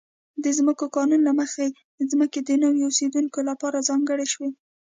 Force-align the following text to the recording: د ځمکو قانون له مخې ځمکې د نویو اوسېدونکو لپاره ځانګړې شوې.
د 0.43 0.45
ځمکو 0.57 0.85
قانون 0.95 1.21
له 1.27 1.33
مخې 1.39 1.65
ځمکې 2.11 2.39
د 2.43 2.49
نویو 2.63 2.87
اوسېدونکو 2.89 3.39
لپاره 3.49 3.85
ځانګړې 3.89 4.27
شوې. 4.33 4.49